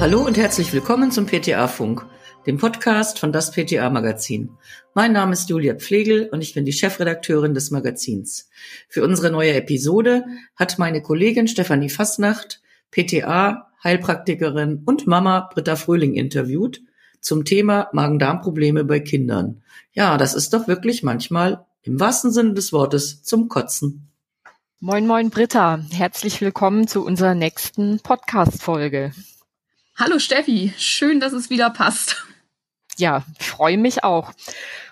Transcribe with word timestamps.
Hallo 0.00 0.24
und 0.24 0.38
herzlich 0.38 0.72
willkommen 0.72 1.10
zum 1.10 1.26
PTA-Funk, 1.26 2.06
dem 2.46 2.56
Podcast 2.56 3.18
von 3.18 3.32
das 3.32 3.50
PTA-Magazin. 3.50 4.50
Mein 4.94 5.12
Name 5.12 5.32
ist 5.32 5.50
Julia 5.50 5.74
Pflegel 5.74 6.28
und 6.30 6.40
ich 6.40 6.54
bin 6.54 6.64
die 6.64 6.72
Chefredakteurin 6.72 7.52
des 7.52 7.72
Magazins. 7.72 8.48
Für 8.88 9.02
unsere 9.02 9.32
neue 9.32 9.54
Episode 9.54 10.24
hat 10.54 10.78
meine 10.78 11.02
Kollegin 11.02 11.48
Stefanie 11.48 11.90
Fasnacht, 11.90 12.62
PTA, 12.92 13.72
Heilpraktikerin 13.82 14.82
und 14.86 15.08
Mama 15.08 15.50
Britta 15.52 15.74
Fröhling 15.74 16.14
interviewt 16.14 16.80
zum 17.20 17.44
Thema 17.44 17.88
Magen-Darm-Probleme 17.92 18.84
bei 18.84 19.00
Kindern. 19.00 19.62
Ja, 19.92 20.16
das 20.16 20.34
ist 20.34 20.54
doch 20.54 20.68
wirklich 20.68 21.02
manchmal 21.02 21.66
im 21.82 21.98
wahrsten 21.98 22.30
Sinne 22.30 22.54
des 22.54 22.72
Wortes 22.72 23.24
zum 23.24 23.48
Kotzen. 23.48 24.08
Moin, 24.78 25.08
moin, 25.08 25.30
Britta. 25.30 25.80
Herzlich 25.90 26.40
willkommen 26.40 26.86
zu 26.86 27.04
unserer 27.04 27.34
nächsten 27.34 27.98
Podcast-Folge. 27.98 29.10
Hallo 30.00 30.20
Steffi, 30.20 30.72
schön, 30.78 31.18
dass 31.18 31.32
es 31.32 31.50
wieder 31.50 31.70
passt. 31.70 32.24
Ja, 32.98 33.24
freue 33.40 33.78
mich 33.78 34.04
auch. 34.04 34.32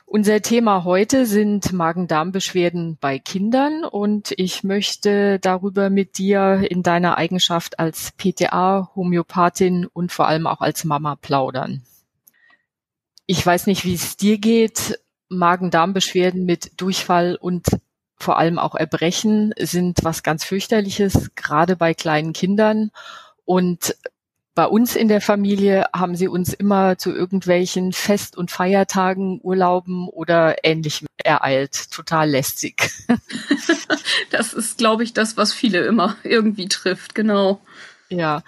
Unser 0.04 0.42
Thema 0.42 0.82
heute 0.82 1.26
sind 1.26 1.72
Magen-Darm-Beschwerden 1.72 2.98
bei 3.00 3.20
Kindern 3.20 3.84
und 3.84 4.34
ich 4.36 4.64
möchte 4.64 5.38
darüber 5.38 5.90
mit 5.90 6.18
dir 6.18 6.66
in 6.68 6.82
deiner 6.82 7.18
Eigenschaft 7.18 7.78
als 7.78 8.10
PTA, 8.16 8.90
Homöopathin 8.96 9.86
und 9.86 10.10
vor 10.10 10.26
allem 10.26 10.48
auch 10.48 10.60
als 10.60 10.82
Mama 10.82 11.14
plaudern. 11.14 11.84
Ich 13.26 13.46
weiß 13.46 13.68
nicht, 13.68 13.84
wie 13.84 13.94
es 13.94 14.16
dir 14.16 14.38
geht. 14.38 14.98
Magen-Darm-Beschwerden 15.28 16.44
mit 16.44 16.80
Durchfall 16.80 17.36
und 17.40 17.64
vor 18.16 18.38
allem 18.38 18.58
auch 18.58 18.74
Erbrechen 18.74 19.54
sind 19.56 20.02
was 20.02 20.24
ganz 20.24 20.42
fürchterliches, 20.42 21.30
gerade 21.36 21.76
bei 21.76 21.94
kleinen 21.94 22.32
Kindern. 22.32 22.90
Und 23.44 23.94
bei 24.56 24.64
uns 24.64 24.96
in 24.96 25.08
der 25.08 25.20
Familie 25.20 25.84
haben 25.94 26.16
sie 26.16 26.28
uns 26.28 26.54
immer 26.54 26.96
zu 26.96 27.12
irgendwelchen 27.14 27.92
Fest- 27.92 28.38
und 28.38 28.50
Feiertagen, 28.50 29.38
Urlauben 29.42 30.08
oder 30.08 30.64
ähnlichem 30.64 31.06
ereilt. 31.22 31.90
Total 31.90 32.28
lästig. 32.28 32.90
das 34.30 34.54
ist, 34.54 34.78
glaube 34.78 35.04
ich, 35.04 35.12
das, 35.12 35.36
was 35.36 35.52
viele 35.52 35.84
immer 35.84 36.16
irgendwie 36.24 36.68
trifft, 36.68 37.14
genau. 37.14 37.60
Ja. 38.08 38.42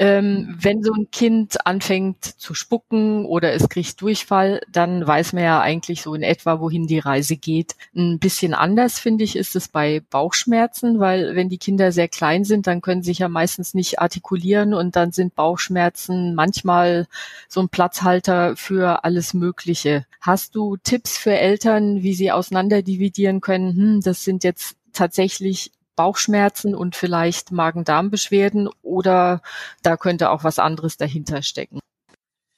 Ähm, 0.00 0.56
wenn 0.58 0.82
so 0.82 0.94
ein 0.94 1.10
Kind 1.10 1.66
anfängt 1.66 2.24
zu 2.24 2.54
spucken 2.54 3.26
oder 3.26 3.52
es 3.52 3.68
kriegt 3.68 4.00
Durchfall, 4.00 4.62
dann 4.72 5.06
weiß 5.06 5.34
man 5.34 5.44
ja 5.44 5.60
eigentlich 5.60 6.00
so 6.00 6.14
in 6.14 6.22
etwa, 6.22 6.58
wohin 6.58 6.86
die 6.86 7.00
Reise 7.00 7.36
geht. 7.36 7.76
Ein 7.94 8.18
bisschen 8.18 8.54
anders, 8.54 8.98
finde 8.98 9.24
ich, 9.24 9.36
ist 9.36 9.54
es 9.56 9.68
bei 9.68 10.00
Bauchschmerzen, 10.08 11.00
weil 11.00 11.36
wenn 11.36 11.50
die 11.50 11.58
Kinder 11.58 11.92
sehr 11.92 12.08
klein 12.08 12.44
sind, 12.44 12.66
dann 12.66 12.80
können 12.80 13.02
sie 13.02 13.10
sich 13.10 13.18
ja 13.18 13.28
meistens 13.28 13.74
nicht 13.74 13.98
artikulieren 13.98 14.72
und 14.72 14.96
dann 14.96 15.12
sind 15.12 15.34
Bauchschmerzen 15.34 16.34
manchmal 16.34 17.06
so 17.46 17.60
ein 17.60 17.68
Platzhalter 17.68 18.56
für 18.56 19.04
alles 19.04 19.34
Mögliche. 19.34 20.06
Hast 20.22 20.54
du 20.54 20.78
Tipps 20.78 21.18
für 21.18 21.36
Eltern, 21.36 22.02
wie 22.02 22.14
sie 22.14 22.32
auseinanderdividieren 22.32 23.42
können? 23.42 23.76
Hm, 23.76 24.00
das 24.00 24.24
sind 24.24 24.44
jetzt 24.44 24.76
tatsächlich 24.94 25.72
Bauchschmerzen 25.96 26.74
und 26.74 26.96
vielleicht 26.96 27.52
Magen-Darm-Beschwerden 27.52 28.68
oder 28.82 29.42
da 29.82 29.96
könnte 29.96 30.30
auch 30.30 30.44
was 30.44 30.58
anderes 30.58 30.96
dahinter 30.96 31.42
stecken. 31.42 31.80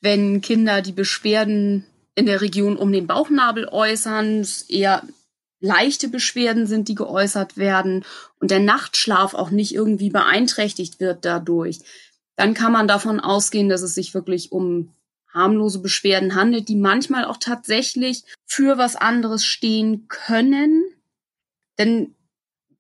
Wenn 0.01 0.41
Kinder 0.41 0.83
die 0.83 0.93
Beschwerden 0.93 1.87
in 2.15 2.27
der 2.27 2.41
Region 2.41 2.77
um 2.77 2.93
den 2.93 3.07
Bauchnabel 3.07 3.69
äußern, 3.69 4.47
eher 4.69 5.03
leichte 5.61 6.09
Beschwerden 6.09 6.67
sind, 6.67 6.89
die 6.89 6.95
geäußert 6.95 7.57
werden 7.57 8.05
und 8.41 8.51
der 8.51 8.61
Nachtschlaf 8.61 9.35
auch 9.35 9.51
nicht 9.51 9.75
irgendwie 9.75 10.11
beeinträchtigt 10.11 11.01
wird 11.01 11.25
dadurch, 11.25 11.79
dann 12.37 12.55
kann 12.55 12.73
man 12.73 12.89
davon 12.89 13.21
ausgehen, 13.21 13.69
dass 13.69 13.83
es 13.83 13.95
sich 13.95 14.15
wirklich 14.15 14.53
um 14.53 14.93
harmlose 15.33 15.79
Beschwerden 15.81 16.35
handelt, 16.35 16.69
die 16.69 16.77
manchmal 16.77 17.25
auch 17.25 17.39
tatsächlich 17.39 18.25
für 18.47 18.77
was 18.77 18.97
anderes 18.97 19.45
stehen 19.45 20.07
können. 20.09 20.85
Denn 21.79 22.15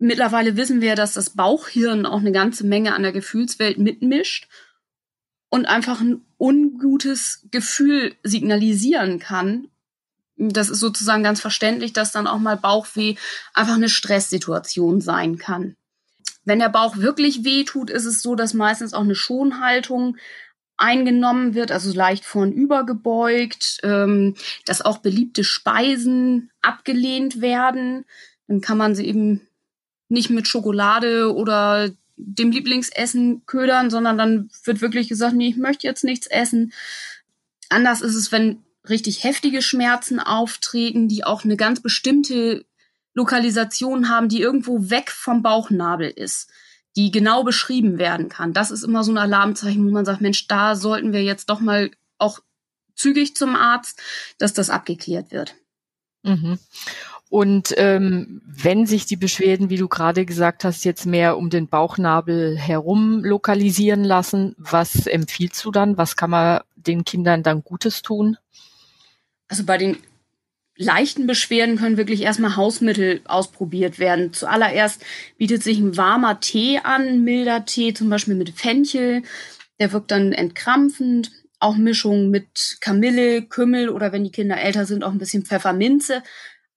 mittlerweile 0.02 0.56
wissen 0.56 0.80
wir, 0.80 0.94
dass 0.94 1.14
das 1.14 1.30
Bauchhirn 1.30 2.06
auch 2.06 2.18
eine 2.18 2.32
ganze 2.32 2.66
Menge 2.66 2.94
an 2.94 3.02
der 3.02 3.12
Gefühlswelt 3.12 3.78
mitmischt 3.78 4.48
und 5.48 5.66
einfach 5.66 6.00
ein 6.00 6.22
ungutes 6.38 7.46
Gefühl 7.50 8.14
signalisieren 8.22 9.18
kann. 9.18 9.68
Das 10.36 10.70
ist 10.70 10.80
sozusagen 10.80 11.22
ganz 11.22 11.40
verständlich, 11.40 11.92
dass 11.92 12.10
dann 12.10 12.26
auch 12.26 12.38
mal 12.38 12.56
Bauchweh 12.56 13.14
einfach 13.54 13.74
eine 13.74 13.88
Stresssituation 13.88 15.00
sein 15.00 15.38
kann. 15.38 15.76
Wenn 16.44 16.58
der 16.58 16.70
Bauch 16.70 16.96
wirklich 16.96 17.44
weh 17.44 17.64
tut, 17.64 17.90
ist 17.90 18.04
es 18.04 18.22
so, 18.22 18.34
dass 18.34 18.54
meistens 18.54 18.94
auch 18.94 19.02
eine 19.02 19.14
Schonhaltung 19.14 20.16
eingenommen 20.76 21.54
wird, 21.54 21.70
also 21.70 21.92
leicht 21.92 22.24
vornübergebeugt, 22.24 23.78
ähm, 23.84 24.34
dass 24.64 24.82
auch 24.82 24.98
beliebte 24.98 25.44
Speisen 25.44 26.50
abgelehnt 26.60 27.40
werden. 27.40 28.04
Dann 28.48 28.60
kann 28.60 28.78
man 28.78 28.96
sie 28.96 29.06
eben 29.06 29.46
nicht 30.12 30.30
mit 30.30 30.46
Schokolade 30.46 31.34
oder 31.34 31.90
dem 32.16 32.50
Lieblingsessen 32.50 33.44
ködern, 33.46 33.90
sondern 33.90 34.18
dann 34.18 34.50
wird 34.64 34.80
wirklich 34.80 35.08
gesagt, 35.08 35.34
nee, 35.34 35.48
ich 35.48 35.56
möchte 35.56 35.86
jetzt 35.86 36.04
nichts 36.04 36.26
essen. 36.26 36.72
Anders 37.68 38.02
ist 38.02 38.14
es, 38.14 38.30
wenn 38.30 38.62
richtig 38.88 39.24
heftige 39.24 39.62
Schmerzen 39.62 40.20
auftreten, 40.20 41.08
die 41.08 41.24
auch 41.24 41.44
eine 41.44 41.56
ganz 41.56 41.80
bestimmte 41.80 42.64
Lokalisation 43.14 44.08
haben, 44.08 44.28
die 44.28 44.40
irgendwo 44.40 44.90
weg 44.90 45.10
vom 45.10 45.42
Bauchnabel 45.42 46.10
ist, 46.10 46.50
die 46.96 47.10
genau 47.10 47.42
beschrieben 47.42 47.98
werden 47.98 48.28
kann. 48.28 48.52
Das 48.52 48.70
ist 48.70 48.82
immer 48.82 49.04
so 49.04 49.12
ein 49.12 49.18
Alarmzeichen, 49.18 49.86
wo 49.86 49.90
man 49.90 50.04
sagt, 50.04 50.20
Mensch, 50.20 50.46
da 50.46 50.76
sollten 50.76 51.12
wir 51.12 51.22
jetzt 51.22 51.48
doch 51.48 51.60
mal 51.60 51.90
auch 52.18 52.40
zügig 52.94 53.34
zum 53.34 53.56
Arzt, 53.56 54.00
dass 54.38 54.52
das 54.52 54.70
abgeklärt 54.70 55.32
wird. 55.32 55.54
Mhm. 56.22 56.58
Und 57.28 57.72
ähm, 57.78 58.42
wenn 58.44 58.84
sich 58.84 59.06
die 59.06 59.16
Beschwerden, 59.16 59.70
wie 59.70 59.78
du 59.78 59.88
gerade 59.88 60.26
gesagt 60.26 60.64
hast, 60.64 60.84
jetzt 60.84 61.06
mehr 61.06 61.38
um 61.38 61.48
den 61.48 61.66
Bauchnabel 61.66 62.58
herum 62.58 63.24
lokalisieren 63.24 64.04
lassen, 64.04 64.54
was 64.58 65.06
empfiehlst 65.06 65.64
du 65.64 65.70
dann? 65.70 65.96
Was 65.96 66.16
kann 66.16 66.28
man 66.28 66.60
den 66.76 67.04
Kindern 67.04 67.42
dann 67.42 67.64
Gutes 67.64 68.02
tun? 68.02 68.36
Also 69.48 69.64
bei 69.64 69.78
den 69.78 69.96
leichten 70.76 71.26
Beschwerden 71.26 71.76
können 71.76 71.96
wirklich 71.96 72.22
erstmal 72.22 72.56
Hausmittel 72.56 73.22
ausprobiert 73.24 73.98
werden. 73.98 74.32
Zuallererst 74.32 75.02
bietet 75.38 75.62
sich 75.62 75.78
ein 75.78 75.96
warmer 75.96 76.40
Tee 76.40 76.80
an, 76.82 77.24
milder 77.24 77.64
Tee, 77.64 77.94
zum 77.94 78.10
Beispiel 78.10 78.34
mit 78.34 78.50
Fenchel. 78.50 79.22
Der 79.80 79.92
wirkt 79.92 80.10
dann 80.10 80.32
entkrampfend. 80.32 81.30
Auch 81.62 81.76
Mischungen 81.76 82.30
mit 82.30 82.78
Kamille, 82.80 83.42
Kümmel 83.42 83.88
oder 83.88 84.12
wenn 84.12 84.24
die 84.24 84.32
Kinder 84.32 84.60
älter 84.60 84.84
sind, 84.84 85.04
auch 85.04 85.12
ein 85.12 85.18
bisschen 85.18 85.44
Pfefferminze 85.44 86.22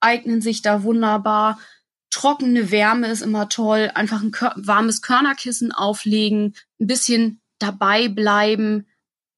eignen 0.05 0.41
sich 0.41 0.61
da 0.61 0.83
wunderbar. 0.83 1.59
Trockene 2.11 2.71
Wärme 2.71 3.07
ist 3.07 3.21
immer 3.21 3.49
toll. 3.49 3.91
Einfach 3.93 4.21
ein 4.21 4.31
warmes 4.55 5.01
Körnerkissen 5.01 5.71
auflegen, 5.71 6.55
ein 6.79 6.87
bisschen 6.87 7.41
dabei 7.59 8.07
bleiben, 8.07 8.87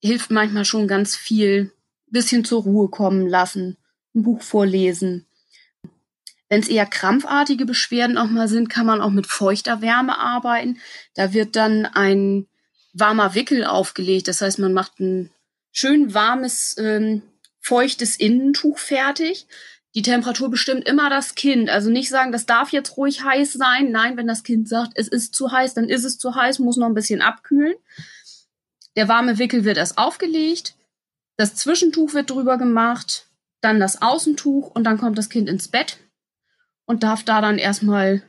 hilft 0.02 0.30
manchmal 0.30 0.66
schon 0.66 0.88
ganz 0.88 1.16
viel. 1.16 1.72
Ein 2.08 2.12
bisschen 2.12 2.46
zur 2.46 2.64
Ruhe 2.64 2.90
kommen 2.90 3.28
lassen, 3.28 3.78
ein 4.14 4.24
Buch 4.24 4.42
vorlesen. 4.42 5.26
Wenn 6.50 6.62
es 6.62 6.70
eher 6.70 6.86
krampfartige 6.86 7.66
Beschwerden 7.66 8.18
auch 8.18 8.30
mal 8.30 8.48
sind, 8.48 8.70
kann 8.70 8.86
man 8.86 9.02
auch 9.02 9.10
mit 9.10 9.28
feuchter 9.28 9.82
Wärme 9.82 10.18
arbeiten. 10.18 10.80
Da 11.14 11.34
wird 11.34 11.56
dann 11.56 11.86
ein 11.86 12.48
warmer 12.94 13.36
Wickel 13.36 13.66
aufgelegt. 13.66 14.28
Das 14.28 14.42
heißt, 14.42 14.60
man 14.60 14.72
macht 14.72 15.00
ein 15.00 15.30
schön 15.78 16.14
warmes, 16.14 16.76
ähm, 16.78 17.22
feuchtes 17.60 18.16
Innentuch 18.16 18.80
fertig 18.80 19.48
die 19.98 20.04
Temperatur 20.04 20.52
bestimmt 20.52 20.88
immer 20.88 21.10
das 21.10 21.34
Kind. 21.34 21.72
Also 21.72 21.90
nicht 21.90 22.10
sagen, 22.10 22.32
das 22.32 22.46
darf 22.46 22.72
jetzt 22.72 22.98
ruhig 22.98 23.24
heiß 23.24 23.54
sein. 23.54 23.90
Nein, 23.90 24.16
wenn 24.16 24.28
das 24.28 24.44
Kind 24.44 24.70
sagt, 24.70 24.92
es 24.94 25.08
ist 25.08 25.34
zu 25.34 25.52
heiß, 25.52 25.74
dann 25.74 25.90
ist 25.90 26.04
es 26.04 26.20
zu 26.20 26.36
heiß, 26.36 26.60
muss 26.60 26.78
noch 26.78 26.86
ein 26.86 26.94
bisschen 26.94 27.24
abkühlen. 27.24 27.74
Der 28.96 29.08
warme 29.08 29.40
Wickel 29.40 29.64
wird 29.64 29.78
erst 29.78 29.98
aufgelegt, 29.98 30.76
das 31.36 31.56
Zwischentuch 31.56 32.14
wird 32.14 32.30
drüber 32.30 32.60
gemacht, 32.60 33.26
dann 33.60 33.80
das 33.80 34.04
Außentuch 34.04 34.70
und 34.70 34.84
dann 34.84 35.00
kommt 35.00 35.18
das 35.18 35.30
Kind 35.30 35.50
ins 35.50 35.68
Bett 35.68 35.98
und 36.86 37.02
darf 37.02 37.24
da 37.24 37.42
dann 37.42 37.58
erstmal 37.58 38.22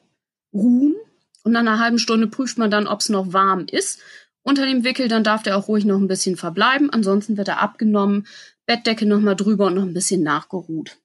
ruhen. 0.55 0.97
Und 1.43 1.53
nach 1.53 1.61
einer 1.61 1.79
halben 1.79 1.99
Stunde 1.99 2.29
prüft 2.29 2.57
man 2.57 2.71
dann, 2.71 2.87
ob 2.87 3.01
es 3.01 3.11
noch 3.11 3.35
warm 3.35 3.67
ist. 3.71 4.01
Unter 4.49 4.65
dem 4.65 4.83
Wickel, 4.83 5.09
dann 5.09 5.25
darf 5.25 5.43
der 5.43 5.59
auch 5.59 5.69
ruhig 5.69 5.85
noch 5.85 5.99
ein 5.99 6.09
bisschen 6.09 6.39
verbleiben. 6.39 6.89
Ansonsten 6.91 7.37
wird 7.37 7.49
er 7.49 7.61
abgenommen, 7.61 8.27
Bettdecke 8.65 9.05
nochmal 9.05 9.37
drüber 9.37 9.67
und 9.67 9.75
noch 9.75 9.83
ein 9.83 9.93
bisschen 9.93 10.23
nachgeruht. 10.23 10.97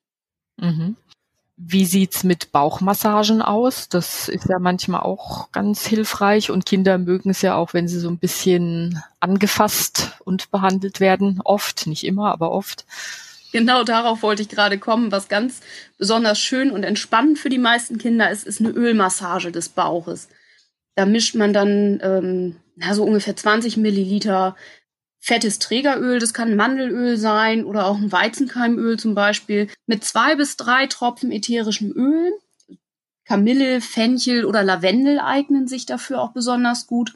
Mhm. 0.55 0.95
Wie 1.57 1.83
sieht's 1.83 2.23
mit 2.23 2.53
Bauchmassagen 2.53 3.41
aus? 3.41 3.89
Das 3.89 4.29
ist 4.29 4.47
ja 4.47 4.59
manchmal 4.59 5.01
auch 5.01 5.51
ganz 5.51 5.85
hilfreich 5.85 6.51
und 6.51 6.65
Kinder 6.65 6.97
mögen 6.97 7.31
es 7.31 7.41
ja 7.41 7.55
auch, 7.55 7.73
wenn 7.73 7.89
sie 7.89 7.99
so 7.99 8.07
ein 8.07 8.17
bisschen 8.17 9.03
angefasst 9.19 10.11
und 10.23 10.49
behandelt 10.49 11.01
werden. 11.01 11.41
Oft, 11.43 11.85
nicht 11.85 12.05
immer, 12.05 12.31
aber 12.31 12.49
oft. 12.49 12.85
Genau 13.51 13.83
darauf 13.83 14.23
wollte 14.23 14.41
ich 14.41 14.47
gerade 14.47 14.77
kommen. 14.79 15.11
Was 15.11 15.27
ganz 15.27 15.59
besonders 15.97 16.39
schön 16.39 16.71
und 16.71 16.85
entspannend 16.85 17.37
für 17.39 17.49
die 17.49 17.57
meisten 17.57 17.97
Kinder 17.97 18.31
ist, 18.31 18.47
ist 18.47 18.61
eine 18.61 18.69
Ölmassage 18.69 19.51
des 19.51 19.67
Bauches. 19.67 20.29
Da 20.95 21.05
mischt 21.05 21.35
man 21.35 21.53
dann 21.53 21.99
ähm, 22.01 22.55
na, 22.75 22.93
so 22.93 23.03
ungefähr 23.03 23.35
20 23.35 23.77
Milliliter 23.77 24.55
fettes 25.19 25.57
Trägeröl, 25.59 26.19
das 26.19 26.33
kann 26.33 26.55
Mandelöl 26.55 27.17
sein 27.17 27.63
oder 27.63 27.85
auch 27.85 27.97
ein 27.97 28.11
Weizenkeimöl 28.11 28.99
zum 28.99 29.15
Beispiel, 29.15 29.69
mit 29.87 30.03
zwei 30.03 30.35
bis 30.35 30.57
drei 30.57 30.87
Tropfen 30.87 31.31
ätherischem 31.31 31.93
Öl. 31.93 32.33
Kamille, 33.25 33.79
Fenchel 33.79 34.43
oder 34.43 34.63
Lavendel 34.63 35.19
eignen 35.19 35.65
sich 35.65 35.85
dafür 35.85 36.21
auch 36.21 36.33
besonders 36.33 36.87
gut. 36.87 37.13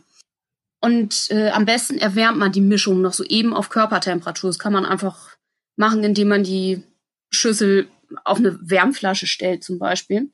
Und 0.80 1.30
äh, 1.32 1.50
am 1.50 1.66
besten 1.66 1.98
erwärmt 1.98 2.38
man 2.38 2.54
die 2.54 2.62
Mischung 2.62 3.02
noch 3.02 3.12
so 3.12 3.26
eben 3.26 3.54
auf 3.54 3.68
Körpertemperatur. 3.68 4.50
Das 4.50 4.60
kann 4.60 4.72
man 4.72 4.86
einfach 4.86 5.36
machen, 5.76 6.04
indem 6.06 6.30
man 6.30 6.44
die 6.44 6.82
Schüssel 7.30 7.90
auf 8.24 8.38
eine 8.38 8.58
Wärmflasche 8.62 9.28
stellt 9.28 9.66
zum 9.66 9.80
Beispiel. 9.80 10.32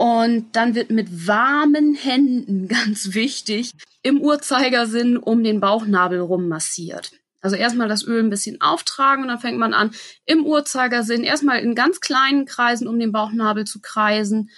Und 0.00 0.56
dann 0.56 0.74
wird 0.74 0.90
mit 0.90 1.28
warmen 1.28 1.94
Händen, 1.94 2.68
ganz 2.68 3.12
wichtig, 3.12 3.72
im 4.02 4.18
Uhrzeigersinn 4.22 5.18
um 5.18 5.44
den 5.44 5.60
Bauchnabel 5.60 6.20
rum 6.20 6.48
massiert. 6.48 7.12
Also 7.42 7.54
erstmal 7.54 7.86
das 7.86 8.02
Öl 8.06 8.22
ein 8.22 8.30
bisschen 8.30 8.62
auftragen 8.62 9.24
und 9.24 9.28
dann 9.28 9.40
fängt 9.40 9.58
man 9.58 9.74
an, 9.74 9.90
im 10.24 10.46
Uhrzeigersinn 10.46 11.22
erstmal 11.22 11.58
in 11.58 11.74
ganz 11.74 12.00
kleinen 12.00 12.46
Kreisen 12.46 12.88
um 12.88 12.98
den 12.98 13.12
Bauchnabel 13.12 13.66
zu 13.66 13.82
kreisen. 13.82 14.48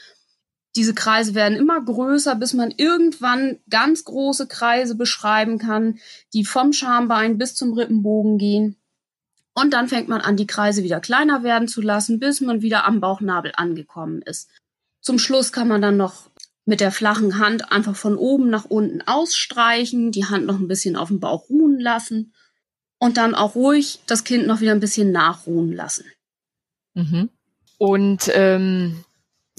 Diese 0.77 0.95
Kreise 0.95 1.35
werden 1.35 1.59
immer 1.59 1.85
größer, 1.85 2.37
bis 2.37 2.53
man 2.55 2.71
irgendwann 2.71 3.59
ganz 3.69 4.05
große 4.05 4.47
Kreise 4.47 4.95
beschreiben 4.95 5.59
kann, 5.59 5.99
die 6.35 6.45
vom 6.45 6.73
Schambein 6.73 7.37
bis 7.37 7.57
zum 7.57 7.73
Rippenbogen 7.73 8.39
gehen. 8.39 8.77
Und 9.55 9.75
dann 9.75 9.89
fängt 9.89 10.09
man 10.09 10.21
an, 10.21 10.37
die 10.37 10.47
Kreise 10.47 10.85
wieder 10.85 11.01
kleiner 11.01 11.43
werden 11.43 11.67
zu 11.67 11.81
lassen, 11.81 12.21
bis 12.21 12.41
man 12.41 12.63
wieder 12.63 12.85
am 12.85 13.01
Bauchnabel 13.01 13.51
angekommen 13.57 14.23
ist. 14.23 14.49
Zum 15.03 15.19
Schluss 15.19 15.53
kann 15.53 15.69
man 15.69 15.83
dann 15.83 15.97
noch 15.97 16.31
mit 16.65 16.81
der 16.81 16.93
flachen 16.93 17.39
Hand 17.39 17.73
einfach 17.73 17.97
von 17.97 18.17
oben 18.17 18.49
nach 18.49 18.65
unten 18.65 19.03
ausstreichen, 19.03 20.13
die 20.13 20.27
Hand 20.27 20.47
noch 20.47 20.59
ein 20.59 20.69
bisschen 20.69 20.97
auf 20.97 21.09
dem 21.09 21.21
Bauch 21.21 21.51
ruhen 21.51 21.81
lassen 21.81 22.33
und 22.99 23.17
dann 23.17 23.35
auch 23.35 23.57
ruhig 23.57 23.99
das 24.07 24.23
Kind 24.23 24.47
noch 24.47 24.61
wieder 24.61 24.71
ein 24.71 24.81
bisschen 24.81 25.11
nachruhen 25.11 25.73
lassen. 25.73 26.05
Mhm. 26.95 27.31
Und 27.79 28.31
ähm, 28.33 29.05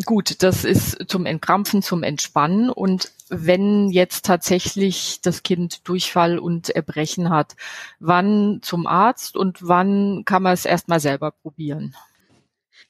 gut, 0.05 0.41
das 0.43 0.63
ist 0.63 1.09
zum 1.09 1.25
Entkrampfen, 1.25 1.81
zum 1.81 2.03
Entspannen. 2.03 2.69
Und 2.69 3.11
wenn 3.27 3.89
jetzt 3.89 4.25
tatsächlich 4.25 5.19
das 5.21 5.43
Kind 5.43 5.85
Durchfall 5.87 6.39
und 6.39 6.69
Erbrechen 6.69 7.29
hat, 7.29 7.57
wann 7.99 8.59
zum 8.61 8.87
Arzt 8.87 9.35
und 9.35 9.67
wann 9.67 10.23
kann 10.23 10.43
man 10.43 10.53
es 10.53 10.63
erstmal 10.63 11.01
selber 11.01 11.31
probieren? 11.31 11.95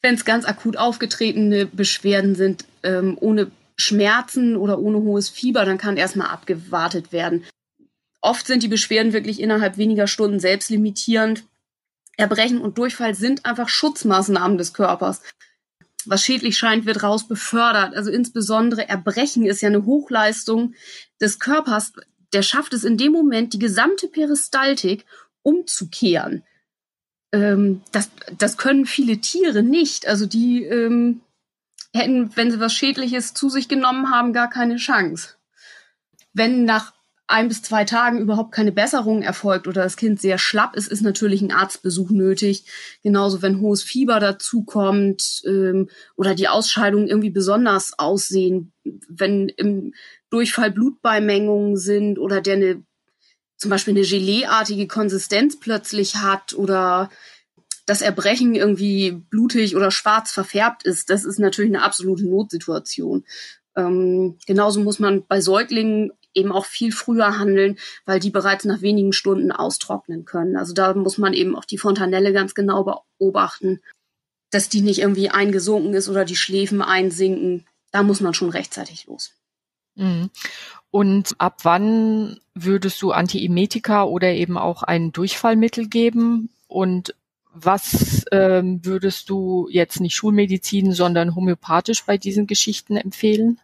Wenn 0.04 0.16
es 0.16 0.26
ganz 0.26 0.46
akut 0.46 0.78
aufgetretene 0.78 1.66
Beschwerden 1.66 2.36
sind, 2.36 2.66
ähm, 2.84 3.18
ohne 3.20 3.50
Schmerzen 3.78 4.56
oder 4.58 4.78
ohne 4.78 4.98
hohes 4.98 5.30
Fieber, 5.30 5.66
dann 5.66 5.80
kann 5.80 5.98
erstmal 5.98 6.28
abgewartet 6.28 7.12
werden. 7.12 7.46
Oft 8.22 8.46
sind 8.46 8.62
die 8.62 8.68
Beschwerden 8.68 9.14
wirklich 9.14 9.40
innerhalb 9.42 9.78
weniger 9.78 10.08
Stunden 10.08 10.40
selbstlimitierend. 10.40 11.46
Erbrechen 12.18 12.60
und 12.60 12.78
Durchfall 12.78 13.16
sind 13.16 13.46
einfach 13.46 13.70
Schutzmaßnahmen 13.70 14.58
des 14.58 14.74
Körpers. 14.74 15.22
Was 16.06 16.24
schädlich 16.24 16.58
scheint, 16.58 16.86
wird 16.86 17.02
raus 17.02 17.28
befördert. 17.28 17.96
Also 17.96 18.12
insbesondere 18.12 18.88
Erbrechen 18.90 19.46
ist 19.46 19.62
ja 19.62 19.70
eine 19.70 19.86
Hochleistung 19.86 20.76
des 21.22 21.40
Körpers. 21.40 21.94
Der 22.34 22.42
schafft 22.42 22.74
es 22.74 22.84
in 22.84 22.98
dem 22.98 23.14
Moment, 23.14 23.54
die 23.54 23.60
gesamte 23.60 24.10
Peristaltik 24.10 25.06
umzukehren 25.44 26.44
ähm, 27.34 27.82
das, 27.92 28.10
das 28.38 28.56
können 28.58 28.86
viele 28.86 29.18
Tiere 29.18 29.64
nicht. 29.64 30.08
Also 30.08 30.26
die 30.26 30.64
ähm, 30.64 31.22
hätten, 31.94 32.36
wenn 32.36 32.52
sie 32.52 32.60
was 32.60 32.74
Schädliches 32.74 33.34
zu 33.34 33.50
sich 33.50 33.68
genommen 33.68 34.12
haben, 34.12 34.32
gar 34.32 34.50
keine 34.50 34.78
Chance. 34.78 35.36
Wenn 36.34 36.64
nach 36.64 36.94
ein 37.28 37.48
bis 37.48 37.62
zwei 37.64 37.86
Tagen 37.86 38.20
überhaupt 38.20 38.52
keine 38.52 38.72
Besserung 38.72 39.24
erfolgt 39.24 39.68
oder 39.68 39.82
das 39.84 39.98
Kind 39.98 40.22
sehr 40.22 40.38
schlapp 40.38 40.76
ist, 40.76 40.88
ist 40.88 41.02
natürlich 41.02 41.42
ein 41.42 41.52
Arztbesuch 41.52 42.12
nötig. 42.12 42.66
Genauso 43.02 43.42
wenn 43.42 43.62
hohes 43.62 43.82
Fieber 43.82 44.20
dazukommt 44.20 45.42
ähm, 45.46 45.90
oder 46.16 46.36
die 46.36 46.48
Ausscheidungen 46.48 47.08
irgendwie 47.08 47.32
besonders 47.32 47.98
aussehen, 47.98 48.74
wenn 49.10 49.50
im 49.50 49.94
Durchfall 50.30 50.72
Blutbeimengungen 50.72 51.78
sind 51.78 52.20
oder 52.20 52.42
der 52.42 52.56
eine 52.56 52.84
zum 53.64 53.70
Beispiel 53.70 53.94
eine 53.94 54.06
Geleeartige 54.06 54.88
Konsistenz 54.88 55.58
plötzlich 55.58 56.18
hat 56.18 56.54
oder 56.54 57.10
das 57.86 58.02
Erbrechen 58.02 58.56
irgendwie 58.56 59.12
blutig 59.12 59.78
oder 59.78 59.90
schwarz 59.90 60.32
verfärbt 60.32 60.84
ist, 60.84 61.10
das 61.10 61.24
ist 61.24 61.40
natürlich 61.40 61.72
eine 61.72 61.82
absolute 61.82 62.28
Notsituation. 62.28 63.24
Ähm, 63.78 64.38
genauso 64.46 64.82
muss 64.82 65.00
man 65.00 65.26
bei 65.26 65.40
Säuglingen 65.40 66.12
eben 66.34 66.52
auch 66.52 66.66
viel 66.66 66.92
früher 66.92 67.40
handeln, 67.40 67.80
weil 68.06 68.20
die 68.20 68.32
bereits 68.32 68.66
nach 68.66 68.82
wenigen 68.82 69.14
Stunden 69.14 69.54
austrocknen 69.54 70.26
können. 70.26 70.58
Also 70.58 70.74
da 70.74 70.94
muss 70.94 71.18
man 71.18 71.34
eben 71.34 71.56
auch 71.56 71.66
die 71.66 71.78
Fontanelle 71.78 72.34
ganz 72.34 72.56
genau 72.56 73.06
beobachten, 73.18 73.80
dass 74.52 74.68
die 74.68 74.82
nicht 74.82 75.00
irgendwie 75.00 75.30
eingesunken 75.30 75.94
ist 75.94 76.10
oder 76.10 76.26
die 76.26 76.36
Schläfen 76.36 76.82
einsinken. 76.82 77.66
Da 77.94 78.04
muss 78.04 78.20
man 78.20 78.34
schon 78.34 78.50
rechtzeitig 78.50 79.06
los. 79.06 79.32
Mhm. 79.96 80.30
Und 80.92 81.36
ab 81.40 81.60
wann 81.64 82.40
würdest 82.54 83.02
du 83.02 83.12
Antiemetika 83.12 84.04
oder 84.04 84.30
eben 84.30 84.58
auch 84.58 84.84
ein 84.84 85.12
Durchfallmittel 85.12 85.88
geben? 85.88 86.50
Und 86.68 87.16
was 87.54 88.26
ähm, 88.32 88.84
würdest 88.84 89.30
du 89.30 89.68
jetzt 89.70 90.00
nicht 90.00 90.16
Schulmedizin, 90.16 90.92
sondern 90.94 91.36
homöopathisch 91.36 92.04
bei 92.04 92.18
diesen 92.18 92.48
Geschichten 92.48 92.98
empfehlen? 92.98 93.60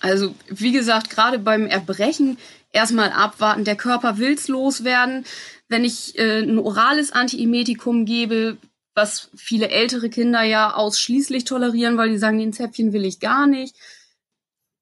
Also 0.00 0.34
wie 0.48 0.72
gesagt, 0.72 1.10
gerade 1.10 1.38
beim 1.38 1.66
Erbrechen 1.66 2.38
erstmal 2.72 3.10
abwarten. 3.10 3.64
Der 3.64 3.76
Körper 3.76 4.18
will's 4.18 4.48
loswerden. 4.48 5.24
Wenn 5.68 5.84
ich 5.84 6.18
äh, 6.18 6.42
ein 6.42 6.58
orales 6.58 7.10
Antiemetikum 7.12 8.04
gebe, 8.04 8.58
was 8.94 9.30
viele 9.34 9.70
ältere 9.70 10.08
Kinder 10.10 10.42
ja 10.42 10.74
ausschließlich 10.74 11.44
tolerieren, 11.44 11.96
weil 11.96 12.10
die 12.10 12.18
sagen, 12.18 12.38
den 12.38 12.52
Zäpfchen 12.52 12.92
will 12.92 13.04
ich 13.04 13.18
gar 13.18 13.46
nicht. 13.46 13.76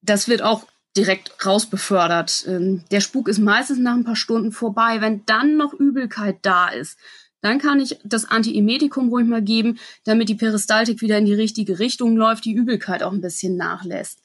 Das 0.02 0.28
wird 0.28 0.42
auch 0.42 0.66
direkt 0.96 1.46
rausbefördert. 1.46 2.44
Ähm, 2.46 2.84
der 2.90 3.00
Spuk 3.00 3.28
ist 3.28 3.38
meistens 3.38 3.78
nach 3.78 3.94
ein 3.94 4.04
paar 4.04 4.16
Stunden 4.16 4.52
vorbei. 4.52 5.00
Wenn 5.00 5.24
dann 5.26 5.56
noch 5.56 5.72
Übelkeit 5.72 6.38
da 6.42 6.68
ist, 6.68 6.98
dann 7.40 7.58
kann 7.58 7.80
ich 7.80 7.98
das 8.04 8.24
Antiemetikum 8.24 9.08
ruhig 9.08 9.26
mal 9.26 9.42
geben, 9.42 9.78
damit 10.04 10.28
die 10.28 10.36
Peristaltik 10.36 11.02
wieder 11.02 11.18
in 11.18 11.26
die 11.26 11.34
richtige 11.34 11.78
Richtung 11.78 12.16
läuft, 12.16 12.44
die 12.44 12.52
Übelkeit 12.52 13.02
auch 13.02 13.12
ein 13.12 13.20
bisschen 13.20 13.56
nachlässt. 13.56 14.20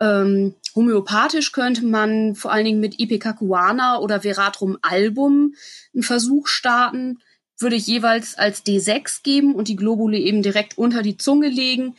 Ähm, 0.00 0.54
homöopathisch 0.74 1.52
könnte 1.52 1.84
man 1.84 2.34
vor 2.34 2.52
allen 2.52 2.64
Dingen 2.64 2.80
mit 2.80 2.98
Ipecacuana 2.98 3.98
oder 3.98 4.20
Veratrum 4.20 4.78
album 4.82 5.54
einen 5.92 6.02
Versuch 6.02 6.46
starten. 6.48 7.18
Würde 7.58 7.76
ich 7.76 7.86
jeweils 7.86 8.36
als 8.36 8.64
D6 8.64 9.22
geben 9.22 9.54
und 9.54 9.68
die 9.68 9.76
Globule 9.76 10.18
eben 10.18 10.42
direkt 10.42 10.76
unter 10.76 11.02
die 11.02 11.16
Zunge 11.16 11.48
legen 11.48 11.94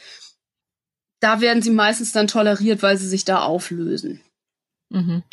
da 1.26 1.42
werden 1.42 1.64
sie 1.64 1.72
meistens 1.72 2.12
dann 2.12 2.28
toleriert, 2.28 2.84
weil 2.84 2.98
sie 2.98 3.08
sich 3.08 3.26
da 3.26 3.40
auflösen. 3.42 4.22
Mhm. 4.92 5.24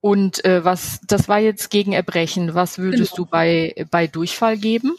Und 0.00 0.44
äh, 0.44 0.64
was, 0.64 0.98
das 1.06 1.28
war 1.28 1.38
jetzt 1.38 1.70
gegen 1.70 1.92
Erbrechen. 1.92 2.52
Was 2.52 2.78
würdest 2.78 3.12
genau. 3.12 3.24
du 3.24 3.30
bei, 3.30 3.86
bei 3.92 4.08
Durchfall 4.08 4.58
geben? 4.58 4.96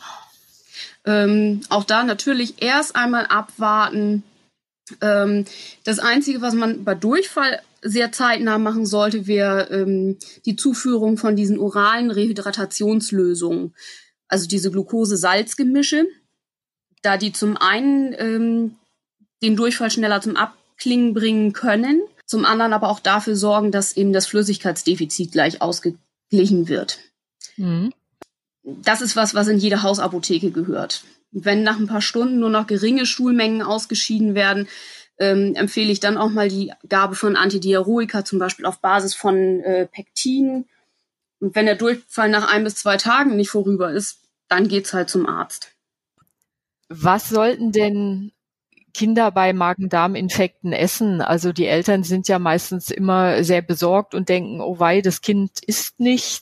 Ähm, 1.03 1.59
auch 1.67 1.83
da 1.83 2.05
natürlich 2.05 2.61
erst 2.61 2.95
einmal 2.95 3.25
abwarten. 3.25 4.23
Ähm, 5.01 5.43
das 5.83 5.99
Einzige, 5.99 6.39
was 6.39 6.53
man 6.53 6.85
bei 6.85 6.95
Durchfall 6.95 7.61
sehr 7.81 8.13
zeitnah 8.13 8.57
machen 8.57 8.85
sollte, 8.85 9.27
wäre 9.27 9.67
ähm, 9.71 10.17
die 10.45 10.55
Zuführung 10.55 11.17
von 11.17 11.35
diesen 11.35 11.59
oralen 11.59 12.11
Rehydratationslösungen. 12.11 13.75
Also 14.29 14.47
diese 14.47 14.71
Glucose-Salz-Gemische. 14.71 16.05
Da 17.01 17.17
die 17.17 17.33
zum 17.33 17.57
einen 17.57 18.15
ähm, 18.17 18.75
den 19.41 19.55
Durchfall 19.55 19.91
schneller 19.91 20.21
zum 20.21 20.35
Abklingen 20.35 21.13
bringen 21.13 21.53
können, 21.53 22.01
zum 22.25 22.45
anderen 22.45 22.73
aber 22.73 22.89
auch 22.89 22.99
dafür 22.99 23.35
sorgen, 23.35 23.71
dass 23.71 23.95
eben 23.95 24.13
das 24.13 24.27
Flüssigkeitsdefizit 24.27 25.31
gleich 25.31 25.61
ausgeglichen 25.61 26.67
wird. 26.67 26.99
Mhm. 27.55 27.93
Das 28.63 29.01
ist 29.01 29.15
was, 29.15 29.33
was 29.33 29.47
in 29.47 29.57
jede 29.57 29.81
Hausapotheke 29.83 30.51
gehört. 30.51 31.03
Wenn 31.31 31.63
nach 31.63 31.79
ein 31.79 31.87
paar 31.87 32.01
Stunden 32.01 32.39
nur 32.39 32.49
noch 32.49 32.67
geringe 32.67 33.05
Stuhlmengen 33.05 33.61
ausgeschieden 33.61 34.35
werden, 34.35 34.67
ähm, 35.19 35.55
empfehle 35.55 35.91
ich 35.91 35.99
dann 35.99 36.17
auch 36.17 36.29
mal 36.29 36.49
die 36.49 36.71
Gabe 36.87 37.15
von 37.15 37.35
Antidiaroika, 37.35 38.23
zum 38.25 38.39
Beispiel 38.39 38.65
auf 38.65 38.79
Basis 38.79 39.15
von 39.15 39.61
äh, 39.61 39.87
Pektin. 39.87 40.65
Und 41.39 41.55
wenn 41.55 41.65
der 41.65 41.75
Durchfall 41.75 42.29
nach 42.29 42.51
ein 42.51 42.63
bis 42.63 42.75
zwei 42.75 42.97
Tagen 42.97 43.35
nicht 43.35 43.49
vorüber 43.49 43.91
ist, 43.91 44.19
dann 44.47 44.67
geht's 44.67 44.93
halt 44.93 45.09
zum 45.09 45.25
Arzt. 45.25 45.71
Was 46.89 47.29
sollten 47.29 47.71
denn 47.71 48.31
Kinder 48.97 49.29
bei 49.29 49.53
Magen-Darm-Infekten 49.53 50.73
essen. 50.73 51.21
Also 51.21 51.53
die 51.53 51.67
Eltern 51.67 52.03
sind 52.03 52.27
ja 52.27 52.39
meistens 52.39 52.89
immer 52.89 53.43
sehr 53.43 53.61
besorgt 53.61 54.15
und 54.15 54.27
denken, 54.27 54.59
oh 54.59 54.79
wei, 54.79 55.01
das 55.01 55.21
Kind 55.21 55.59
isst 55.65 55.99
nicht. 55.99 56.41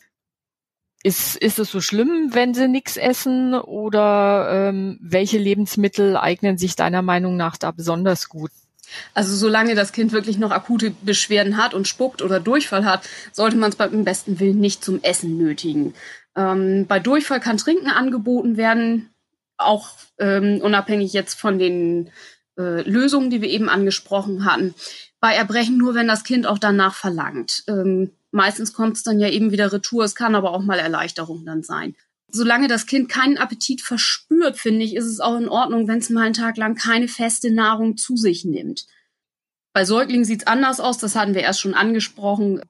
Ist, 1.04 1.36
ist 1.36 1.60
es 1.60 1.70
so 1.70 1.82
schlimm, 1.82 2.30
wenn 2.32 2.54
sie 2.54 2.70
nichts 2.70 2.96
essen? 2.96 3.56
Oder 3.56 4.70
ähm, 4.70 4.98
welche 5.02 5.38
Lebensmittel 5.38 6.16
eignen 6.16 6.58
sich 6.58 6.78
deiner 6.78 7.02
Meinung 7.02 7.36
nach 7.36 7.58
da 7.58 7.72
besonders 7.72 8.30
gut? 8.30 8.52
Also 9.14 9.36
solange 9.36 9.76
das 9.76 9.92
Kind 9.92 10.14
wirklich 10.14 10.38
noch 10.38 10.52
akute 10.52 10.92
Beschwerden 11.02 11.58
hat 11.58 11.74
und 11.74 11.90
spuckt 11.90 12.22
oder 12.22 12.40
Durchfall 12.40 12.86
hat, 12.86 13.08
sollte 13.34 13.58
man 13.58 13.70
es 13.72 13.76
beim 13.76 14.06
besten 14.06 14.40
Willen 14.40 14.62
nicht 14.62 14.82
zum 14.82 15.04
Essen 15.04 15.38
nötigen. 15.38 15.94
Ähm, 16.38 16.86
bei 16.88 17.00
Durchfall 17.00 17.42
kann 17.42 17.58
Trinken 17.58 17.90
angeboten 17.90 18.56
werden, 18.56 19.10
auch 19.58 19.90
ähm, 20.20 20.62
unabhängig 20.62 21.12
jetzt 21.12 21.40
von 21.40 21.60
den 21.60 22.10
äh, 22.58 22.82
Lösungen, 22.90 23.30
die 23.30 23.42
wir 23.42 23.50
eben 23.50 23.70
angesprochen 23.70 24.46
hatten. 24.46 24.74
Bei 25.20 25.34
Erbrechen 25.34 25.78
nur, 25.78 25.96
wenn 25.96 26.08
das 26.08 26.24
Kind 26.24 26.46
auch 26.46 26.60
danach 26.60 26.96
verlangt. 26.96 27.64
Ähm, 27.68 28.12
meistens 28.32 28.74
kommt 28.74 28.98
es 28.98 29.04
dann 29.04 29.20
ja 29.20 29.30
eben 29.30 29.52
wieder 29.52 29.72
retour, 29.72 30.04
es 30.04 30.16
kann 30.16 30.36
aber 30.36 30.52
auch 30.52 30.62
mal 30.62 30.80
Erleichterung 30.80 31.46
dann 31.46 31.64
sein. 31.64 31.96
Solange 32.32 32.68
das 32.68 32.86
Kind 32.86 33.08
keinen 33.08 33.38
Appetit 33.38 33.82
verspürt, 33.82 34.58
finde 34.58 34.84
ich, 34.84 34.96
ist 34.96 35.06
es 35.06 35.20
auch 35.20 35.38
in 35.38 35.48
Ordnung, 35.48 35.88
wenn 35.88 36.00
es 36.00 36.10
mal 36.10 36.26
einen 36.26 36.34
Tag 36.34 36.58
lang 36.58 36.76
keine 36.76 37.08
feste 37.08 37.52
Nahrung 37.52 37.98
zu 37.98 38.18
sich 38.18 38.46
nimmt. 38.46 38.86
Bei 39.74 39.86
Säuglingen 39.86 40.26
sieht 40.26 40.42
es 40.42 40.48
anders 40.48 40.80
aus, 40.80 40.98
das 40.98 41.16
hatten 41.16 41.34
wir 41.34 41.42
erst 41.42 41.62
schon 41.62 41.74
angesprochen. 41.74 42.62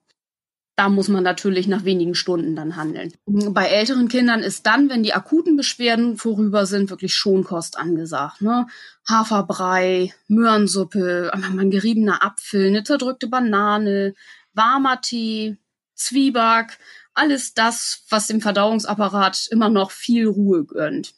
Da 0.77 0.89
muss 0.89 1.07
man 1.07 1.23
natürlich 1.23 1.67
nach 1.67 1.85
wenigen 1.85 2.15
Stunden 2.15 2.55
dann 2.55 2.75
handeln. 2.75 3.13
Bei 3.25 3.67
älteren 3.67 4.09
Kindern 4.09 4.41
ist 4.41 4.65
dann, 4.65 4.89
wenn 4.89 5.03
die 5.03 5.13
akuten 5.13 5.55
Beschwerden 5.55 6.17
vorüber 6.17 6.65
sind, 6.65 6.89
wirklich 6.89 7.15
Schonkost 7.15 7.77
angesagt. 7.77 8.41
Ne? 8.41 8.67
Haferbrei, 9.07 10.13
Möhrensuppe, 10.27 11.31
ein 11.33 11.71
geriebener 11.71 12.25
Apfel, 12.25 12.67
eine 12.67 12.83
zerdrückte 12.83 13.27
Banane, 13.27 14.15
warmer 14.53 14.99
Tee, 14.99 15.57
Zwieback, 15.93 16.77
alles 17.13 17.53
das, 17.53 18.03
was 18.09 18.27
dem 18.27 18.41
Verdauungsapparat 18.41 19.47
immer 19.51 19.69
noch 19.69 19.91
viel 19.91 20.27
Ruhe 20.27 20.65
gönnt. 20.65 21.13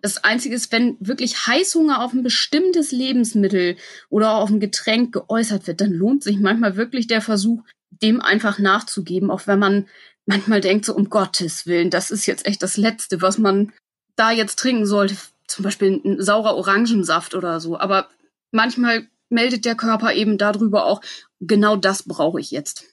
Das 0.00 0.24
Einzige 0.24 0.54
ist, 0.54 0.72
wenn 0.72 0.96
wirklich 0.98 1.46
Heißhunger 1.46 2.02
auf 2.02 2.12
ein 2.12 2.24
bestimmtes 2.24 2.90
Lebensmittel 2.90 3.76
oder 4.08 4.32
auf 4.32 4.48
ein 4.48 4.58
Getränk 4.58 5.12
geäußert 5.12 5.66
wird, 5.66 5.80
dann 5.80 5.92
lohnt 5.92 6.24
sich 6.24 6.40
manchmal 6.40 6.76
wirklich 6.76 7.06
der 7.06 7.20
Versuch, 7.20 7.62
dem 8.00 8.20
einfach 8.20 8.58
nachzugeben, 8.58 9.30
auch 9.30 9.46
wenn 9.46 9.58
man 9.58 9.88
manchmal 10.26 10.60
denkt, 10.60 10.84
so 10.84 10.94
um 10.94 11.10
Gottes 11.10 11.66
Willen, 11.66 11.90
das 11.90 12.10
ist 12.10 12.26
jetzt 12.26 12.46
echt 12.46 12.62
das 12.62 12.76
Letzte, 12.76 13.22
was 13.22 13.38
man 13.38 13.72
da 14.16 14.30
jetzt 14.30 14.58
trinken 14.58 14.86
sollte. 14.86 15.16
Zum 15.46 15.64
Beispiel 15.64 16.00
ein 16.04 16.22
saurer 16.22 16.54
Orangensaft 16.56 17.34
oder 17.34 17.60
so. 17.60 17.78
Aber 17.78 18.08
manchmal 18.52 19.08
meldet 19.28 19.64
der 19.64 19.74
Körper 19.74 20.12
eben 20.14 20.38
darüber 20.38 20.86
auch, 20.86 21.00
genau 21.40 21.76
das 21.76 22.04
brauche 22.04 22.40
ich 22.40 22.50
jetzt. 22.50 22.84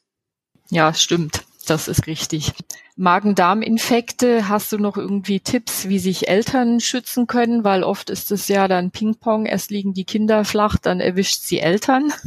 Ja, 0.69 0.93
stimmt. 0.93 1.43
Das 1.65 1.87
ist 1.87 2.07
richtig. 2.07 2.53
Magen-Darm-Infekte, 2.99 4.49
hast 4.49 4.73
du 4.73 4.77
noch 4.77 4.97
irgendwie 4.97 5.39
Tipps, 5.39 5.87
wie 5.87 5.99
sich 5.99 6.27
Eltern 6.27 6.81
schützen 6.81 7.27
können? 7.27 7.63
Weil 7.63 7.83
oft 7.83 8.09
ist 8.09 8.29
es 8.31 8.49
ja 8.49 8.67
dann 8.67 8.91
Ping-Pong, 8.91 9.45
erst 9.45 9.71
liegen 9.71 9.93
die 9.93 10.03
Kinder 10.03 10.43
flach, 10.43 10.75
dann 10.77 10.99
erwischt 10.99 11.41
sie 11.41 11.59
Eltern. 11.59 12.11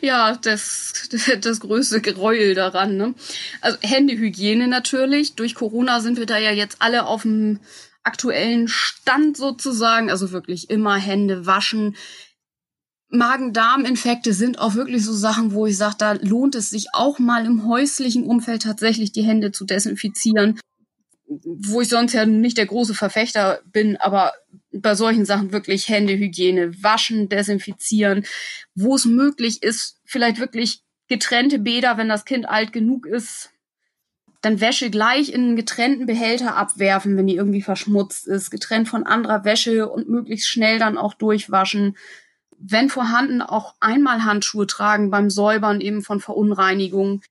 Ja, 0.00 0.36
das, 0.36 1.08
das 1.40 1.58
größte 1.58 2.00
Gräuel 2.00 2.54
daran. 2.54 2.96
Ne? 2.96 3.14
Also 3.60 3.78
Händehygiene 3.82 4.68
natürlich. 4.68 5.34
Durch 5.34 5.56
Corona 5.56 5.98
sind 5.98 6.18
wir 6.18 6.26
da 6.26 6.38
ja 6.38 6.52
jetzt 6.52 6.76
alle 6.78 7.06
auf 7.06 7.22
dem 7.22 7.58
aktuellen 8.04 8.68
Stand 8.68 9.36
sozusagen. 9.36 10.08
Also 10.08 10.30
wirklich 10.30 10.70
immer 10.70 10.94
Hände 10.94 11.46
waschen, 11.46 11.96
Magen-Darm-Infekte 13.10 14.32
sind 14.32 14.58
auch 14.58 14.74
wirklich 14.74 15.04
so 15.04 15.12
Sachen, 15.12 15.52
wo 15.52 15.66
ich 15.66 15.76
sage, 15.76 15.96
da 15.98 16.12
lohnt 16.12 16.54
es 16.54 16.70
sich 16.70 16.88
auch 16.92 17.18
mal 17.18 17.46
im 17.46 17.66
häuslichen 17.66 18.24
Umfeld 18.24 18.62
tatsächlich 18.62 19.12
die 19.12 19.22
Hände 19.22 19.52
zu 19.52 19.64
desinfizieren. 19.64 20.58
Wo 21.28 21.80
ich 21.80 21.88
sonst 21.88 22.12
ja 22.12 22.26
nicht 22.26 22.58
der 22.58 22.66
große 22.66 22.94
Verfechter 22.94 23.60
bin, 23.72 23.96
aber 23.96 24.32
bei 24.72 24.94
solchen 24.94 25.24
Sachen 25.24 25.52
wirklich 25.52 25.88
Händehygiene, 25.88 26.82
waschen, 26.82 27.28
desinfizieren, 27.28 28.24
wo 28.74 28.94
es 28.94 29.04
möglich 29.04 29.62
ist, 29.62 30.00
vielleicht 30.04 30.38
wirklich 30.38 30.82
getrennte 31.08 31.58
Bäder, 31.58 31.96
wenn 31.96 32.08
das 32.08 32.24
Kind 32.24 32.48
alt 32.48 32.72
genug 32.72 33.06
ist, 33.06 33.50
dann 34.42 34.60
Wäsche 34.60 34.90
gleich 34.90 35.32
in 35.32 35.42
einen 35.42 35.56
getrennten 35.56 36.06
Behälter 36.06 36.56
abwerfen, 36.56 37.16
wenn 37.16 37.26
die 37.26 37.36
irgendwie 37.36 37.62
verschmutzt 37.62 38.26
ist, 38.28 38.50
getrennt 38.50 38.88
von 38.88 39.04
anderer 39.04 39.44
Wäsche 39.44 39.88
und 39.88 40.08
möglichst 40.08 40.48
schnell 40.48 40.78
dann 40.78 40.98
auch 40.98 41.14
durchwaschen 41.14 41.96
wenn 42.58 42.88
vorhanden, 42.88 43.42
auch 43.42 43.74
einmal 43.80 44.24
Handschuhe 44.24 44.66
tragen 44.66 45.10
beim 45.10 45.30
Säubern 45.30 45.80
eben 45.80 46.02
von 46.02 46.20
Verunreinigungen. 46.20 47.22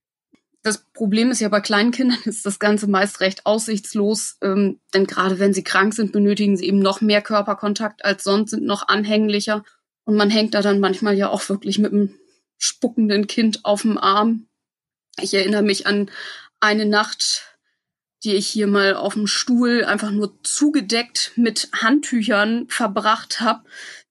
Das 0.62 0.84
Problem 0.94 1.32
ist 1.32 1.42
ja 1.42 1.50
bei 1.50 1.62
kleinen 1.62 1.92
Kindern 1.92 2.20
ist 2.26 2.46
das 2.46 2.60
Ganze 2.60 2.88
meist 2.88 3.20
recht 3.20 3.46
aussichtslos, 3.46 4.38
ähm, 4.42 4.80
denn 4.94 5.06
gerade 5.08 5.40
wenn 5.40 5.54
sie 5.54 5.64
krank 5.64 5.94
sind, 5.94 6.12
benötigen 6.12 6.58
sie 6.58 6.66
eben 6.66 6.80
noch 6.80 7.02
mehr 7.02 7.22
Körperkontakt 7.22 8.04
als 8.04 8.24
sonst, 8.24 8.52
sind 8.52 8.64
noch 8.64 8.88
anhänglicher 8.88 9.64
und 10.06 10.16
man 10.16 10.30
hängt 10.30 10.54
da 10.54 10.62
dann 10.62 10.80
manchmal 10.80 11.16
ja 11.16 11.30
auch 11.30 11.48
wirklich 11.50 11.80
mit 11.80 11.92
einem 11.92 12.18
spuckenden 12.58 13.28
Kind 13.28 13.66
auf 13.66 13.82
dem 13.82 13.98
Arm. 13.98 14.48
Ich 15.22 15.34
erinnere 15.34 15.64
mich 15.64 15.88
an 15.88 16.10
eine 16.60 16.86
Nacht, 16.86 17.58
die 18.24 18.36
ich 18.36 18.48
hier 18.48 18.68
mal 18.68 18.96
auf 18.96 19.14
dem 19.14 19.28
Stuhl 19.28 19.84
einfach 19.84 20.12
nur 20.12 20.42
zugedeckt 20.44 21.34
mit 21.36 21.70
Handtüchern 21.74 22.68
verbracht 22.70 23.40
habe, 23.40 23.64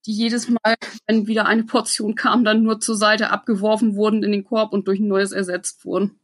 die 0.07 0.13
jedes 0.13 0.49
Mal, 0.49 0.77
wenn 1.07 1.27
wieder 1.27 1.47
eine 1.47 1.65
Portion 1.65 2.15
kam, 2.15 2.45
dann 2.45 2.63
nur 2.63 2.81
zur 2.81 2.97
Seite 2.97 3.31
abgeworfen 3.31 3.97
wurden 3.97 4.23
in 4.23 4.33
den 4.33 4.45
Korb 4.45 4.73
und 4.73 4.89
durch 4.89 5.01
ein 5.01 5.09
neues 5.09 5.33
ersetzt 5.33 5.85
wurden. 5.85 6.19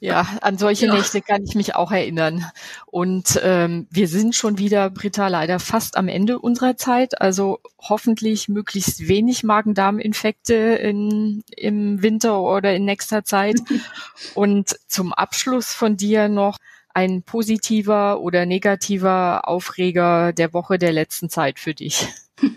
Ja, 0.00 0.26
an 0.42 0.58
solche 0.58 0.86
ja. 0.86 0.94
Nächte 0.94 1.22
kann 1.22 1.42
ich 1.44 1.54
mich 1.54 1.74
auch 1.74 1.90
erinnern. 1.90 2.44
Und 2.86 3.40
ähm, 3.42 3.86
wir 3.90 4.08
sind 4.08 4.34
schon 4.34 4.58
wieder, 4.58 4.90
Britta, 4.90 5.28
leider 5.28 5.58
fast 5.58 5.96
am 5.96 6.08
Ende 6.08 6.38
unserer 6.38 6.76
Zeit. 6.76 7.20
Also 7.20 7.60
hoffentlich 7.78 8.48
möglichst 8.48 9.08
wenig 9.08 9.42
Magen-Darm-Infekte 9.42 10.54
in, 10.54 11.42
im 11.56 12.02
Winter 12.02 12.42
oder 12.42 12.74
in 12.74 12.84
nächster 12.84 13.24
Zeit. 13.24 13.56
Und 14.34 14.76
zum 14.86 15.12
Abschluss 15.12 15.72
von 15.72 15.96
dir 15.96 16.28
noch 16.28 16.58
ein 16.92 17.22
positiver 17.22 18.20
oder 18.20 18.46
negativer 18.46 19.48
Aufreger 19.48 20.32
der 20.32 20.52
Woche 20.52 20.78
der 20.78 20.92
letzten 20.92 21.28
Zeit 21.28 21.58
für 21.58 21.74
dich. 21.74 22.08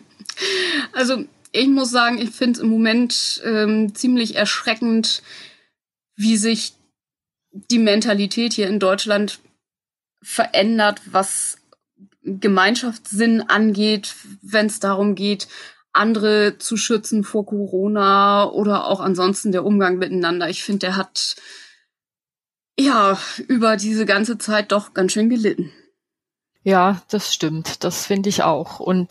Also 0.93 1.25
ich 1.51 1.67
muss 1.67 1.91
sagen, 1.91 2.19
ich 2.19 2.31
finde 2.31 2.57
es 2.57 2.63
im 2.63 2.69
Moment 2.69 3.41
ähm, 3.43 3.95
ziemlich 3.95 4.35
erschreckend, 4.35 5.23
wie 6.15 6.37
sich 6.37 6.73
die 7.51 7.79
Mentalität 7.79 8.53
hier 8.53 8.67
in 8.67 8.79
Deutschland 8.79 9.39
verändert, 10.21 11.01
was 11.05 11.57
Gemeinschaftssinn 12.23 13.41
angeht, 13.41 14.15
wenn 14.41 14.67
es 14.67 14.79
darum 14.79 15.15
geht, 15.15 15.47
andere 15.93 16.57
zu 16.59 16.77
schützen 16.77 17.23
vor 17.23 17.45
Corona 17.45 18.45
oder 18.49 18.85
auch 18.87 18.99
ansonsten 18.99 19.51
der 19.51 19.65
Umgang 19.65 19.97
miteinander. 19.97 20.49
Ich 20.49 20.63
finde, 20.63 20.79
der 20.79 20.95
hat 20.95 21.35
ja 22.79 23.17
über 23.47 23.75
diese 23.75 24.05
ganze 24.05 24.37
Zeit 24.37 24.71
doch 24.71 24.93
ganz 24.93 25.13
schön 25.13 25.29
gelitten. 25.29 25.71
Ja, 26.63 27.01
das 27.09 27.33
stimmt. 27.33 27.83
Das 27.83 28.05
finde 28.05 28.29
ich 28.29 28.43
auch. 28.43 28.79
Und 28.79 29.09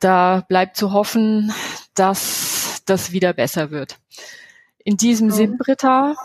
da 0.00 0.44
bleibt 0.48 0.76
zu 0.76 0.92
hoffen, 0.92 1.52
dass 1.94 2.82
das 2.86 3.12
wieder 3.12 3.32
besser 3.32 3.70
wird. 3.70 3.98
In 4.78 4.96
diesem 4.96 5.30
Sinn, 5.30 5.58
Britta, 5.58 6.16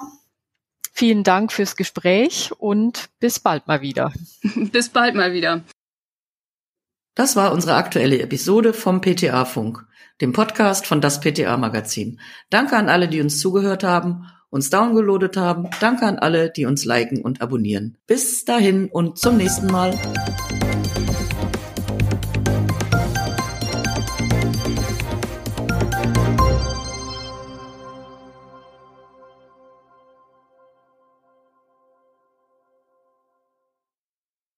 vielen 0.93 1.23
Dank 1.23 1.51
fürs 1.51 1.75
Gespräch 1.75 2.51
und 2.57 3.09
bis 3.19 3.39
bald 3.39 3.67
mal 3.67 3.81
wieder. 3.81 4.13
bis 4.71 4.89
bald 4.89 5.15
mal 5.15 5.33
wieder. 5.33 5.63
Das 7.15 7.35
war 7.35 7.51
unsere 7.51 7.75
aktuelle 7.75 8.19
Episode 8.21 8.73
vom 8.73 9.01
PTA 9.01 9.45
Funk, 9.45 9.85
dem 10.21 10.33
Podcast 10.33 10.87
von 10.87 10.99
das 11.01 11.19
PTA 11.19 11.57
Magazin. 11.57 12.19
Danke 12.49 12.75
an 12.75 12.89
alle, 12.89 13.07
die 13.07 13.21
uns 13.21 13.39
zugehört 13.39 13.83
haben, 13.83 14.25
uns 14.49 14.69
downgeloadet 14.69 15.37
haben. 15.37 15.69
Danke 15.79 16.05
an 16.05 16.17
alle, 16.17 16.49
die 16.49 16.65
uns 16.65 16.85
liken 16.85 17.21
und 17.21 17.41
abonnieren. 17.41 17.97
Bis 18.07 18.45
dahin 18.45 18.89
und 18.89 19.19
zum 19.19 19.37
nächsten 19.37 19.67
Mal. 19.67 19.99